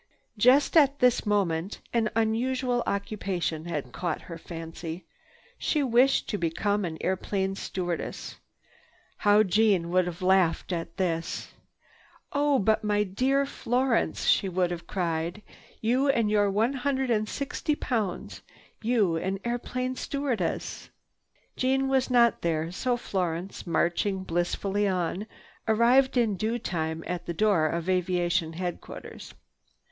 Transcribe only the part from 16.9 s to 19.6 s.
and sixty pounds! You an